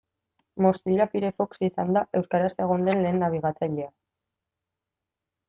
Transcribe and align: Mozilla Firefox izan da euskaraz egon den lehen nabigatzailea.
Mozilla 0.65 1.05
Firefox 1.11 1.61
izan 1.67 1.91
da 1.97 2.03
euskaraz 2.21 2.49
egon 2.65 2.87
den 2.89 3.05
lehen 3.05 3.21
nabigatzailea. 3.25 3.93